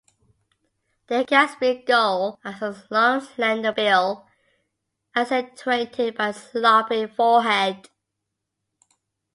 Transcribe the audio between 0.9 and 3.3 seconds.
The Caspian gull has a long,